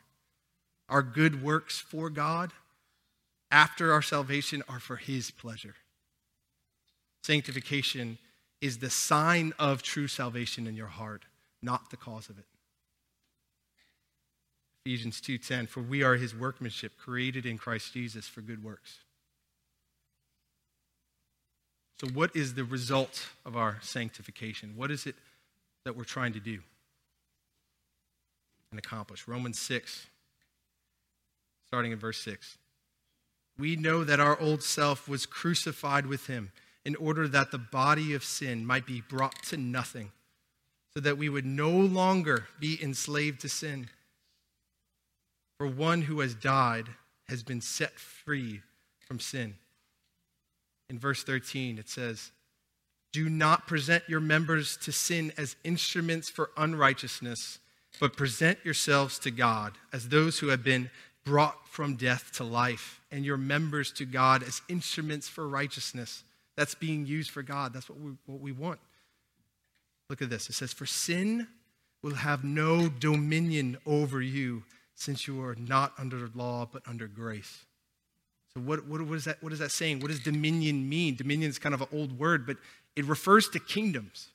[0.88, 2.52] Our good works for God
[3.50, 5.76] after our salvation are for his pleasure.
[7.24, 8.20] Sanctification
[8.62, 11.24] is the sign of true salvation in your heart,
[11.62, 12.46] not the cause of it.
[14.86, 19.00] Ephesians 2:10 for we are his workmanship created in Christ Jesus for good works.
[22.00, 24.76] So what is the result of our sanctification?
[24.76, 25.16] What is it
[25.86, 26.62] that we're trying to do
[28.70, 29.28] and accomplish?
[29.28, 30.08] Romans 6
[31.68, 32.58] starting in verse 6.
[33.58, 36.52] We know that our old self was crucified with him
[36.84, 40.12] in order that the body of sin might be brought to nothing,
[40.94, 43.90] so that we would no longer be enslaved to sin.
[45.58, 46.88] For one who has died
[47.30, 48.62] has been set free
[49.00, 49.56] from sin.
[50.90, 52.32] In verse 13, it says,
[53.14, 57.60] Do not present your members to sin as instruments for unrighteousness,
[58.00, 60.90] but present yourselves to God as those who have been
[61.24, 66.24] brought from death to life, and your members to God as instruments for righteousness.
[66.56, 67.74] That's being used for God.
[67.74, 68.80] That's what we, what we want.
[70.10, 70.50] Look at this.
[70.50, 71.48] It says, For sin
[72.04, 74.64] will have no dominion over you
[74.96, 77.66] since you are not under law but under grace.
[78.54, 80.00] So, what, what, what, is that, what is that saying?
[80.00, 81.16] What does dominion mean?
[81.16, 82.58] Dominion is kind of an old word, but
[82.96, 84.30] it refers to kingdoms.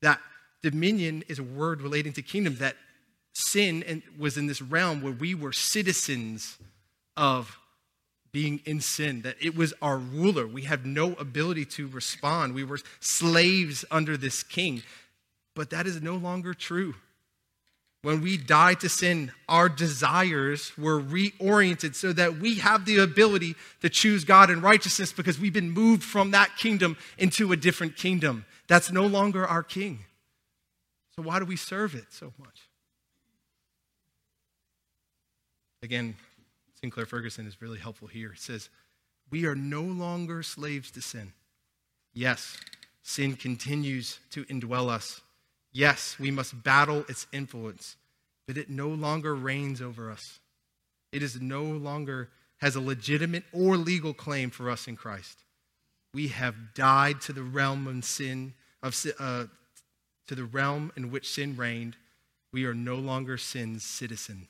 [0.00, 0.20] That
[0.62, 2.76] dominion is a word relating to kingdom, that
[3.34, 6.58] sin was in this realm where we were citizens
[7.16, 7.58] of
[8.32, 10.46] being in sin, that it was our ruler.
[10.46, 12.54] We had no ability to respond.
[12.54, 14.82] We were slaves under this king.
[15.54, 16.94] But that is no longer true.
[18.02, 23.56] When we died to sin, our desires were reoriented so that we have the ability
[23.80, 27.96] to choose God and righteousness because we've been moved from that kingdom into a different
[27.96, 28.44] kingdom.
[28.68, 30.04] That's no longer our king.
[31.16, 32.68] So, why do we serve it so much?
[35.82, 36.14] Again,
[36.80, 38.32] Sinclair Ferguson is really helpful here.
[38.32, 38.68] It says,
[39.30, 41.32] We are no longer slaves to sin.
[42.14, 42.56] Yes,
[43.02, 45.20] sin continues to indwell us
[45.78, 47.94] Yes, we must battle its influence,
[48.48, 50.40] but it no longer reigns over us.
[51.12, 55.44] It is no longer has a legitimate or legal claim for us in Christ.
[56.12, 59.44] We have died to the realm of sin, of uh,
[60.26, 61.94] to the realm in which sin reigned.
[62.52, 64.48] We are no longer sin's citizen.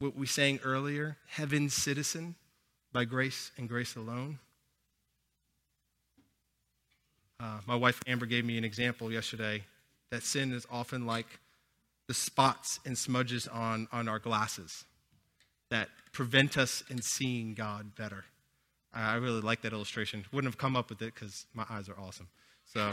[0.00, 2.34] What we sang earlier, heaven's citizen
[2.92, 4.40] by grace and grace alone.
[7.40, 9.62] Uh, my wife Amber gave me an example yesterday
[10.10, 11.38] that sin is often like
[12.06, 14.84] the spots and smudges on, on our glasses
[15.70, 18.24] that prevent us in seeing God better.
[18.92, 20.24] I really like that illustration.
[20.32, 22.28] Wouldn't have come up with it because my eyes are awesome.
[22.66, 22.92] So,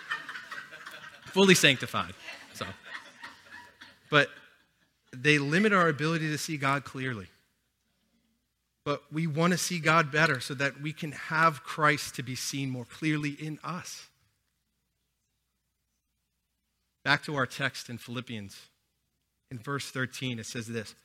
[1.26, 2.14] fully sanctified.
[2.52, 2.66] So,
[4.10, 4.28] but
[5.16, 7.28] they limit our ability to see God clearly
[8.90, 12.34] but we want to see God better so that we can have Christ to be
[12.34, 14.08] seen more clearly in us.
[17.04, 18.60] Back to our text in Philippians.
[19.52, 20.96] In verse 13, it says this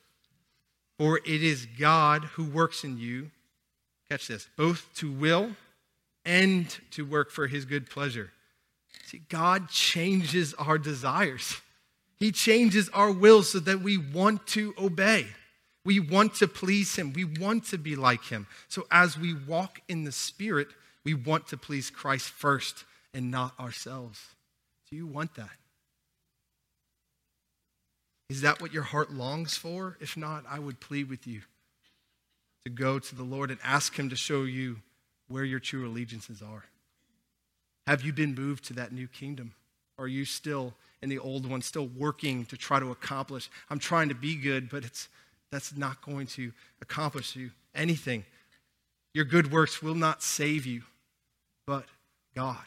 [0.98, 3.30] For it is God who works in you,
[4.10, 5.52] catch this, both to will
[6.24, 8.32] and to work for his good pleasure.
[9.04, 11.60] See, God changes our desires.
[12.16, 15.28] He changes our will so that we want to obey.
[15.86, 17.12] We want to please Him.
[17.12, 18.48] We want to be like Him.
[18.66, 20.66] So as we walk in the Spirit,
[21.04, 22.84] we want to please Christ first
[23.14, 24.20] and not ourselves.
[24.90, 25.48] Do you want that?
[28.28, 29.96] Is that what your heart longs for?
[30.00, 31.42] If not, I would plead with you
[32.64, 34.78] to go to the Lord and ask Him to show you
[35.28, 36.64] where your true allegiances are.
[37.86, 39.54] Have you been moved to that new kingdom?
[40.00, 43.48] Are you still in the old one, still working to try to accomplish?
[43.70, 45.08] I'm trying to be good, but it's,
[45.56, 46.52] that's not going to
[46.82, 48.26] accomplish you anything.
[49.14, 50.82] Your good works will not save you,
[51.66, 51.86] but
[52.34, 52.66] God.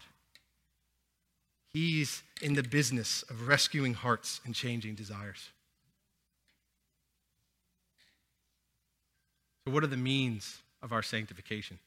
[1.72, 5.50] He's in the business of rescuing hearts and changing desires.
[9.68, 11.78] So, what are the means of our sanctification?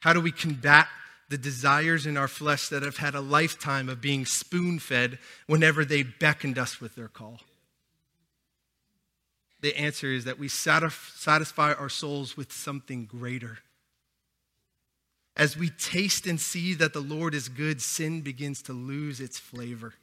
[0.00, 0.88] How do we combat
[1.28, 5.84] the desires in our flesh that have had a lifetime of being spoon fed whenever
[5.84, 7.38] they beckoned us with their call?
[9.62, 13.58] The answer is that we satisfy our souls with something greater.
[15.36, 19.38] As we taste and see that the Lord is good, sin begins to lose its
[19.38, 19.94] flavor.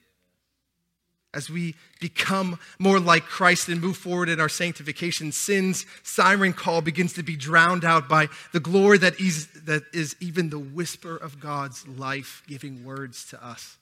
[1.32, 6.82] As we become more like Christ and move forward in our sanctification, sin's siren call
[6.82, 11.16] begins to be drowned out by the glory that is, that is even the whisper
[11.16, 13.78] of God's life giving words to us.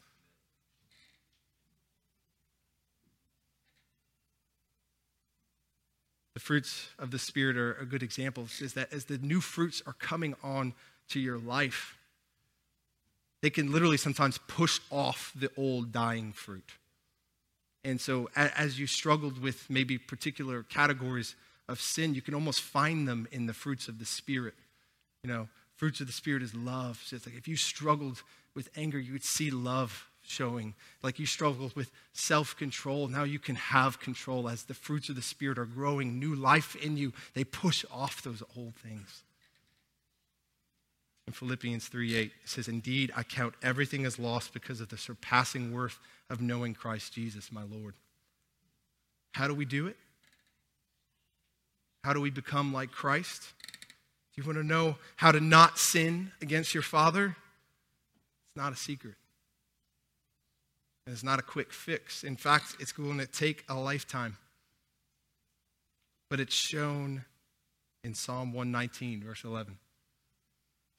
[6.38, 8.48] The fruits of the Spirit are a good example.
[8.62, 10.76] Is that as the new fruits are coming on
[11.10, 11.98] to your life,
[13.42, 16.74] they can literally sometimes push off the old dying fruit.
[17.84, 21.36] And so, as you struggled with maybe particular categories
[21.68, 24.54] of sin, you can almost find them in the fruits of the Spirit.
[25.24, 27.02] You know, fruits of the Spirit is love.
[27.04, 28.22] So it's like if you struggled
[28.54, 30.76] with anger, you would see love showing.
[31.02, 35.16] Like you struggled with self control, now you can have control as the fruits of
[35.16, 37.14] the Spirit are growing, new life in you.
[37.34, 39.24] They push off those old things.
[41.28, 44.98] In Philippians 3 8, it says, Indeed, I count everything as lost because of the
[44.98, 46.00] surpassing worth
[46.30, 47.96] of knowing Christ Jesus, my Lord.
[49.34, 49.98] How do we do it?
[52.04, 53.54] How do we become like Christ?
[54.34, 57.36] Do you want to know how to not sin against your Father?
[58.48, 59.16] It's not a secret.
[61.08, 62.26] And it's not a quick fix.
[62.26, 64.36] In fact, it's going to take a lifetime.
[66.30, 67.24] But it's shown
[68.04, 69.78] in Psalm 119, verse 11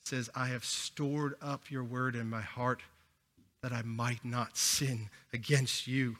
[0.05, 2.81] says, I have stored up your word in my heart
[3.63, 6.17] that I might not sin against you.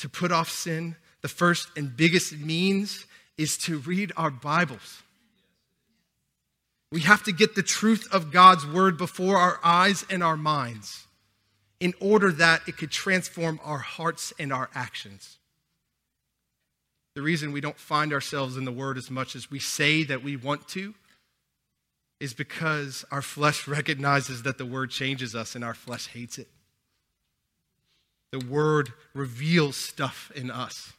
[0.00, 3.06] To put off sin, the first and biggest means
[3.36, 5.04] is to read our Bibles.
[6.90, 11.04] We have to get the truth of God's word before our eyes and our minds
[11.80, 15.38] in order that it could transform our hearts and our actions.
[17.14, 20.22] The reason we don't find ourselves in the word as much as we say that
[20.22, 20.94] we want to
[22.20, 26.48] is because our flesh recognizes that the word changes us and our flesh hates it.
[28.30, 30.92] The word reveals stuff in us,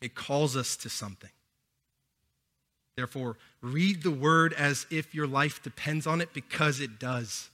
[0.00, 1.30] it calls us to something.
[2.96, 7.50] Therefore, read the word as if your life depends on it because it does.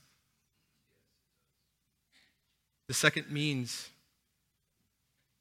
[2.92, 3.88] The second means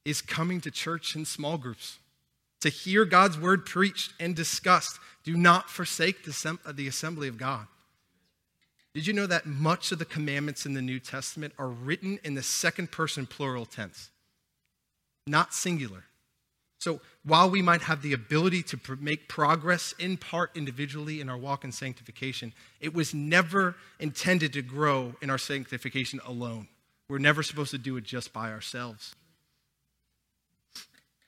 [0.05, 1.99] is coming to church in small groups
[2.61, 4.97] to hear God's word preached and discussed.
[5.25, 7.67] Do not forsake uh, the assembly of God.
[8.93, 12.35] Did you know that much of the commandments in the New Testament are written in
[12.35, 14.11] the second person plural tense,
[15.27, 16.05] not singular?
[16.79, 21.37] So while we might have the ability to make progress in part individually in our
[21.37, 26.69] walk in sanctification, it was never intended to grow in our sanctification alone.
[27.11, 29.17] We're never supposed to do it just by ourselves.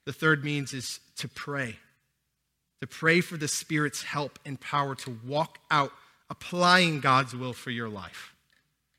[0.05, 1.75] The third means is to pray,
[2.79, 5.91] to pray for the Spirit's help and power to walk out
[6.29, 8.33] applying God's will for your life.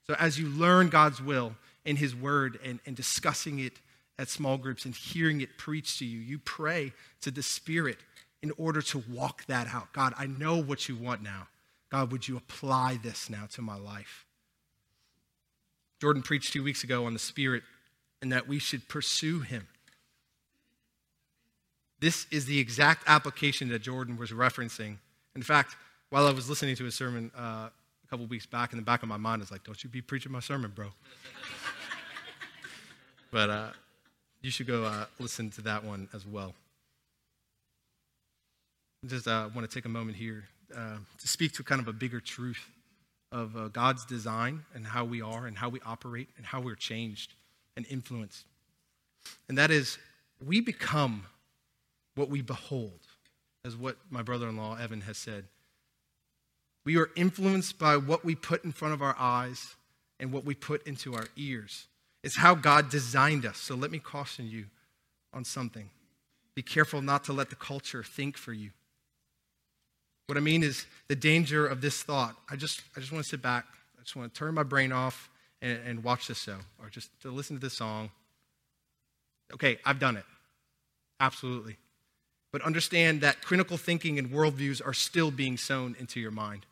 [0.06, 1.56] So, as you learn God's will
[1.86, 3.72] in His Word and, and discussing it
[4.18, 7.96] at small groups and hearing it preached to you, you pray to the Spirit
[8.42, 9.94] in order to walk that out.
[9.94, 11.48] God, I know what you want now.
[11.90, 14.23] God, would you apply this now to my life?
[16.00, 17.62] Jordan preached two weeks ago on the Spirit
[18.20, 19.68] and that we should pursue Him.
[22.00, 24.98] This is the exact application that Jordan was referencing.
[25.34, 25.76] In fact,
[26.10, 27.40] while I was listening to his sermon uh,
[27.70, 30.02] a couple weeks back, in the back of my mind is like, don't you be
[30.02, 30.88] preaching my sermon, bro.
[33.30, 33.68] but uh,
[34.42, 36.54] you should go uh, listen to that one as well.
[39.06, 40.44] Just uh, want to take a moment here
[40.76, 42.68] uh, to speak to kind of a bigger truth
[43.34, 46.76] of uh, God's design and how we are and how we operate and how we're
[46.76, 47.34] changed
[47.76, 48.46] and influenced.
[49.48, 49.98] And that is,
[50.42, 51.26] we become
[52.14, 53.00] what we behold,
[53.64, 55.46] as what my brother in law Evan has said.
[56.84, 59.74] We are influenced by what we put in front of our eyes
[60.20, 61.88] and what we put into our ears.
[62.22, 63.58] It's how God designed us.
[63.58, 64.66] So let me caution you
[65.32, 65.90] on something.
[66.54, 68.70] Be careful not to let the culture think for you.
[70.26, 72.36] What I mean is the danger of this thought.
[72.50, 73.66] I just, I just want to sit back.
[73.98, 75.28] I just want to turn my brain off
[75.60, 78.10] and, and watch this show or just to listen to this song.
[79.52, 80.24] Okay, I've done it.
[81.20, 81.76] Absolutely.
[82.52, 86.66] But understand that critical thinking and worldviews are still being sown into your mind.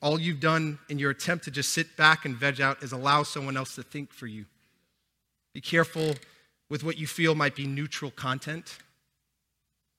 [0.00, 3.24] All you've done in your attempt to just sit back and veg out is allow
[3.24, 4.44] someone else to think for you.
[5.54, 6.14] Be careful
[6.68, 8.78] with what you feel might be neutral content,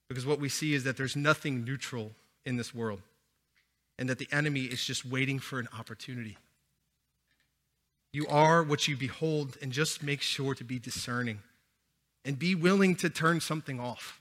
[0.08, 2.12] because what we see is that there's nothing neutral
[2.50, 3.02] in this world,
[3.98, 6.38] and that the enemy is just waiting for an opportunity.
[8.12, 11.40] You are what you behold, and just make sure to be discerning
[12.26, 14.20] and be willing to turn something off.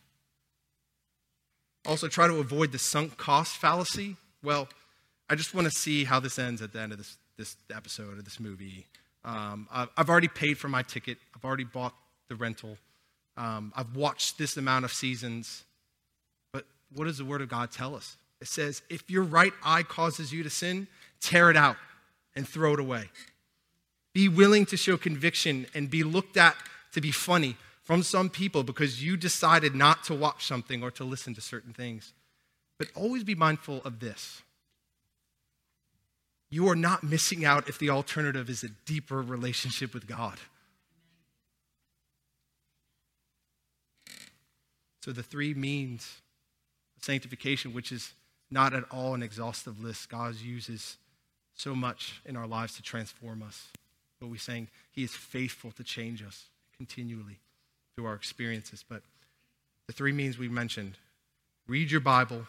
[1.86, 4.16] Also, try to avoid the sunk cost fallacy.
[4.42, 4.68] Well,
[5.30, 8.18] I just want to see how this ends at the end of this, this episode
[8.18, 8.86] of this movie.
[9.24, 11.94] Um, I've already paid for my ticket, I've already bought
[12.28, 12.76] the rental,
[13.36, 15.64] um, I've watched this amount of seasons.
[16.92, 18.16] What does the Word of God tell us?
[18.40, 20.86] It says, if your right eye causes you to sin,
[21.20, 21.76] tear it out
[22.36, 23.10] and throw it away.
[24.14, 26.56] Be willing to show conviction and be looked at
[26.92, 31.04] to be funny from some people because you decided not to watch something or to
[31.04, 32.12] listen to certain things.
[32.78, 34.42] But always be mindful of this
[36.50, 40.38] you are not missing out if the alternative is a deeper relationship with God.
[45.02, 46.20] So, the three means
[47.00, 48.12] sanctification, which is
[48.50, 50.96] not at all an exhaustive list, God uses
[51.54, 53.68] so much in our lives to transform us.
[54.20, 56.46] What we're saying, He is faithful to change us
[56.76, 57.38] continually
[57.94, 58.84] through our experiences.
[58.88, 59.02] But
[59.86, 60.94] the three means we mentioned
[61.66, 62.46] read your Bible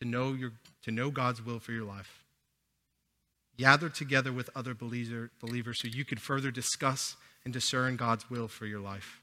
[0.00, 0.52] to know, your,
[0.84, 2.24] to know God's will for your life
[3.58, 8.46] Gather together with other believer, believers so you can further discuss and discern God's will
[8.46, 9.20] for your life.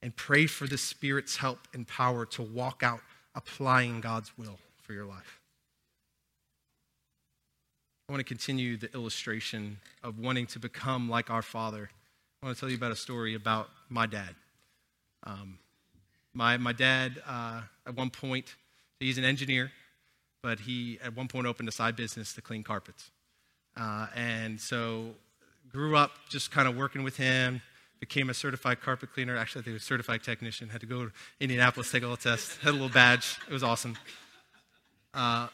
[0.00, 3.00] And pray for the Spirit's help and power to walk out
[3.38, 5.40] applying God's will for your life.
[8.08, 11.88] I want to continue the illustration of wanting to become like our Father.
[12.42, 14.34] I want to tell you about a story about my dad.
[15.22, 15.58] Um,
[16.34, 18.56] my, my dad, uh, at one point,
[18.98, 19.70] he's an engineer,
[20.42, 23.10] but he at one point opened a side business to clean carpets.
[23.76, 25.10] Uh, and so
[25.70, 27.60] grew up just kind of working with him,
[28.00, 29.36] became a certified carpet cleaner.
[29.36, 30.68] Actually, I think a certified technician.
[30.68, 33.38] Had to go to Indianapolis, take a little test, had a little badge.
[33.48, 33.96] It was awesome.
[35.14, 35.48] Uh,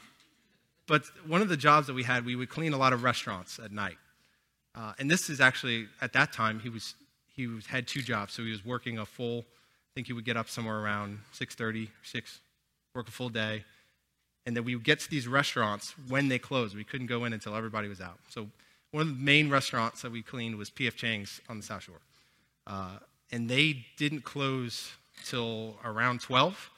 [0.87, 3.59] but one of the jobs that we had, we would clean a lot of restaurants
[3.59, 3.97] at night.
[4.75, 6.95] Uh, and this is actually, at that time, he was
[7.35, 8.33] he was, had two jobs.
[8.33, 11.89] So he was working a full, I think he would get up somewhere around 6.30,
[12.05, 12.41] 6,
[12.95, 13.65] work a full day
[14.47, 16.77] and then we would get to these restaurants when they closed.
[16.77, 18.19] We couldn't go in until everybody was out.
[18.29, 18.49] So
[18.91, 20.97] one of the main restaurants that we cleaned was P.F.
[20.97, 22.01] Chang's on the South Shore.
[22.67, 22.99] Uh,
[23.33, 24.93] and they didn't close
[25.25, 26.71] till around 12.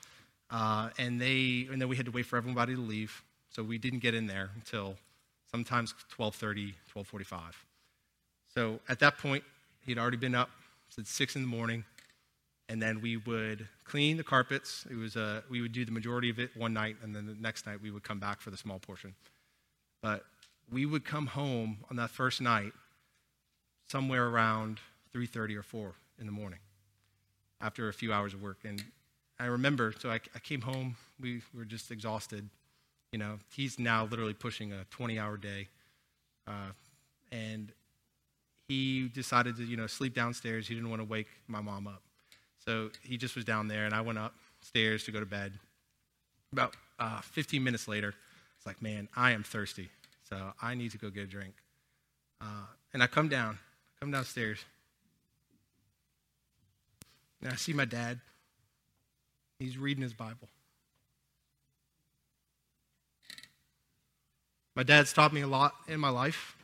[0.51, 3.23] Uh, and, they, and then we had to wait for everybody to leave.
[3.51, 4.97] So we didn't get in there until
[5.51, 7.41] sometimes 12.30, 12.45.
[8.55, 9.45] So at that point,
[9.85, 10.51] he'd already been up.
[10.89, 11.85] since 6 in the morning
[12.69, 14.87] and then we would clean the carpets.
[14.91, 17.27] It was a, uh, we would do the majority of it one night, and then
[17.27, 19.15] the next night we would come back for the small portion.
[20.03, 20.25] But
[20.71, 22.73] we would come home on that first night
[23.89, 24.81] somewhere around
[25.17, 26.59] 3.30 or 4 in the morning
[27.61, 28.59] after a few hours of work.
[28.65, 28.83] And
[29.41, 32.49] I remember, so I, I came home, we were just exhausted.
[33.13, 35.69] You know, he's now literally pushing a 20-hour day.
[36.47, 36.73] Uh,
[37.33, 37.73] and
[38.69, 40.69] he decided to, you know, sleep downstairs.
[40.69, 42.03] He didn't want to wake my mom up.
[42.65, 45.53] So he just was down there, and I went upstairs to go to bed.
[46.53, 48.15] About uh, 15 minutes later,
[48.57, 49.89] it's like, man, I am thirsty,
[50.29, 51.55] so I need to go get a drink.
[52.41, 53.59] Uh, and I come down,
[54.01, 54.59] come downstairs,
[57.47, 58.21] and I see my dad.
[59.59, 60.49] He's reading his Bible.
[64.75, 66.57] My dad's taught me a lot in my life,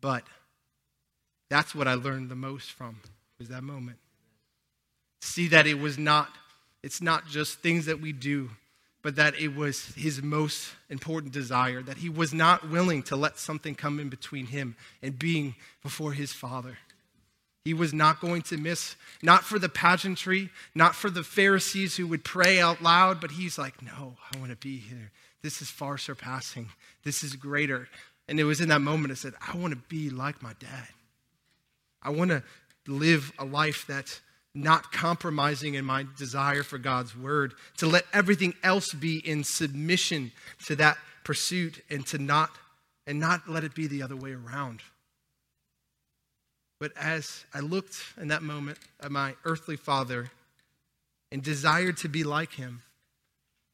[0.00, 0.24] but
[1.48, 3.00] that's what I learned the most from
[3.38, 3.98] was that moment
[5.20, 6.30] see that it was not,
[6.82, 8.50] it's not just things that we do,
[9.02, 13.38] but that it was his most important desire, that he was not willing to let
[13.38, 16.78] something come in between him and being before his Father.
[17.66, 18.94] He was not going to miss,
[19.24, 23.58] not for the pageantry, not for the Pharisees who would pray out loud, but he's
[23.58, 25.10] like, no, I want to be here.
[25.42, 26.68] This is far surpassing.
[27.02, 27.88] This is greater.
[28.28, 30.86] And it was in that moment I said, I want to be like my dad.
[32.00, 32.44] I want to
[32.86, 34.20] live a life that's
[34.54, 40.30] not compromising in my desire for God's word, to let everything else be in submission
[40.66, 42.50] to that pursuit and to not
[43.08, 44.82] and not let it be the other way around.
[46.78, 50.30] But as I looked in that moment at my earthly father
[51.32, 52.82] and desired to be like him,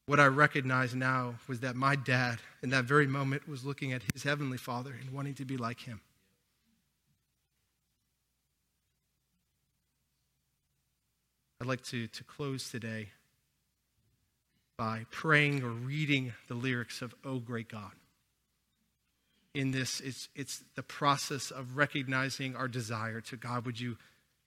[0.07, 4.03] what I recognize now was that my dad, in that very moment, was looking at
[4.12, 6.00] his heavenly father and wanting to be like him.
[11.61, 13.09] I'd like to, to close today
[14.76, 17.92] by praying or reading the lyrics of O Great God
[19.55, 23.66] in this, it's, it's the process of recognizing our desire to God.
[23.66, 23.96] Would you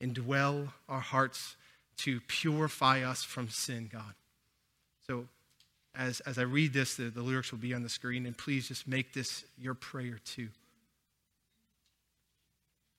[0.01, 1.55] indwell our hearts
[1.97, 4.15] to purify us from sin, God?
[5.07, 5.27] So,
[5.95, 8.67] as, as I read this, the, the lyrics will be on the screen, and please
[8.67, 10.49] just make this your prayer too.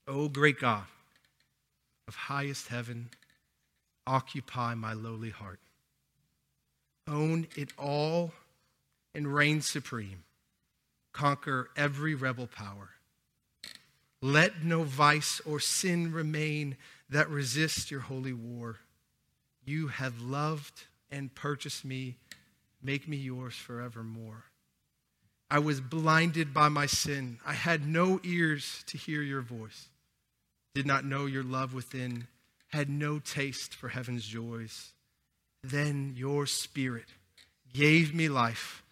[0.09, 0.85] O great God
[2.09, 3.11] of highest heaven,
[4.07, 5.59] occupy my lowly heart.
[7.09, 8.33] Own it all
[9.15, 10.23] and reign supreme
[11.17, 12.91] conquer every rebel power.
[14.21, 16.77] Let no vice or sin remain
[17.09, 18.77] that resist your holy war.
[19.65, 22.19] You have loved and purchased me.
[22.83, 24.45] Make me yours forevermore.
[25.51, 27.39] I was blinded by my sin.
[27.47, 29.89] I had no ears to hear your voice.
[30.75, 32.27] Did not know your love within.
[32.69, 34.93] Had no taste for heaven's joys.
[35.63, 37.07] Then your spirit
[37.73, 38.83] gave me life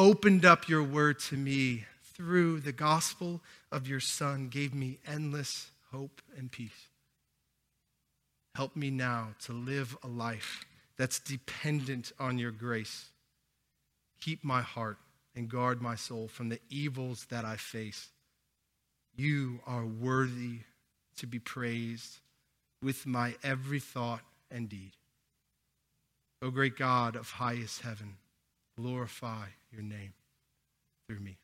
[0.00, 1.84] opened up your word to me
[2.14, 6.88] through the gospel of your Son, gave me endless hope and peace.
[8.54, 10.64] Help me now to live a life
[10.96, 13.10] that's dependent on your grace.
[14.22, 14.96] Keep my heart
[15.36, 18.08] and guard my soul from the evils that I face.
[19.14, 20.60] You are worthy
[21.18, 22.20] to be praised
[22.82, 24.92] with my every thought and deed.
[26.40, 28.16] O great God of highest heaven,
[28.80, 30.14] glorify your name
[31.06, 31.38] through me.